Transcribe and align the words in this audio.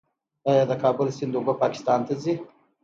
آیا 0.49 0.63
د 0.69 0.73
کابل 0.83 1.07
سیند 1.17 1.33
اوبه 1.37 1.53
پاکستان 1.63 1.99
ته 2.07 2.13
ځي؟ 2.21 2.33